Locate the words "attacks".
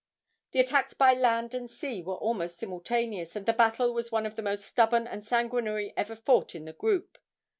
0.61-0.95